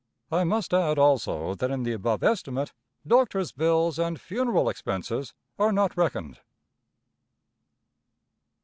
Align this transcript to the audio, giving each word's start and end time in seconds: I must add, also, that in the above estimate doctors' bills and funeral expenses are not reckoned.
I 0.31 0.43
must 0.45 0.73
add, 0.73 0.97
also, 0.97 1.53
that 1.53 1.69
in 1.69 1.83
the 1.83 1.91
above 1.91 2.23
estimate 2.23 2.73
doctors' 3.05 3.51
bills 3.51 3.99
and 3.99 4.19
funeral 4.19 4.67
expenses 4.67 5.35
are 5.59 5.71
not 5.71 5.95
reckoned. 5.95 6.39